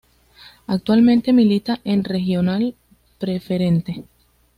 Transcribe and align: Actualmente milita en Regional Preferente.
Actualmente 0.65 1.31
milita 1.31 1.79
en 1.83 2.03
Regional 2.03 2.73
Preferente. 3.19 4.03